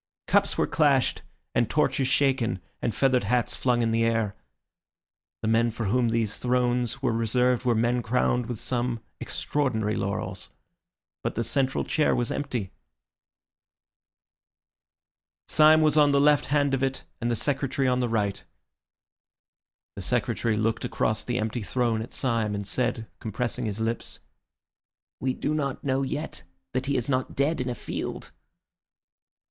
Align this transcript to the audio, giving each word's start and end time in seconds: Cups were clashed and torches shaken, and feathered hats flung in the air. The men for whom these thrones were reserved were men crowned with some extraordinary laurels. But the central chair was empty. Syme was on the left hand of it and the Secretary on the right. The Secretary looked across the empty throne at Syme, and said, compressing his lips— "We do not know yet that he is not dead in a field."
Cups 0.25 0.57
were 0.57 0.65
clashed 0.65 1.21
and 1.53 1.69
torches 1.69 2.07
shaken, 2.07 2.59
and 2.81 2.95
feathered 2.95 3.25
hats 3.25 3.55
flung 3.55 3.83
in 3.83 3.91
the 3.91 4.03
air. 4.03 4.35
The 5.43 5.47
men 5.47 5.69
for 5.69 5.83
whom 5.85 6.09
these 6.09 6.39
thrones 6.39 7.03
were 7.03 7.11
reserved 7.11 7.65
were 7.65 7.75
men 7.75 8.01
crowned 8.01 8.47
with 8.47 8.57
some 8.59 9.01
extraordinary 9.19 9.95
laurels. 9.95 10.49
But 11.21 11.35
the 11.35 11.43
central 11.43 11.83
chair 11.83 12.15
was 12.15 12.31
empty. 12.31 12.71
Syme 15.47 15.81
was 15.81 15.99
on 15.99 16.09
the 16.09 16.19
left 16.19 16.47
hand 16.47 16.73
of 16.73 16.81
it 16.81 17.03
and 17.21 17.29
the 17.29 17.35
Secretary 17.35 17.87
on 17.87 17.99
the 17.99 18.09
right. 18.09 18.43
The 19.95 20.01
Secretary 20.01 20.57
looked 20.57 20.83
across 20.83 21.23
the 21.23 21.37
empty 21.37 21.61
throne 21.61 22.01
at 22.01 22.11
Syme, 22.11 22.55
and 22.55 22.65
said, 22.65 23.05
compressing 23.19 23.65
his 23.65 23.79
lips— 23.79 24.19
"We 25.19 25.35
do 25.35 25.53
not 25.53 25.83
know 25.83 26.01
yet 26.01 26.41
that 26.73 26.87
he 26.87 26.97
is 26.97 27.07
not 27.07 27.35
dead 27.35 27.61
in 27.61 27.69
a 27.69 27.75
field." 27.75 28.31